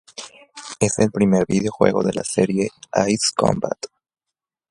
[0.79, 3.77] Es el primer videojuego de la serie "Ace Combat".